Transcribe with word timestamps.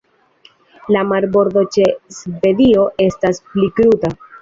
La 0.95 1.03
marbordo 1.09 1.65
ĉe 1.77 1.87
Svedio 2.17 2.89
estas 3.09 3.45
pli 3.55 3.73
kruta. 3.81 4.17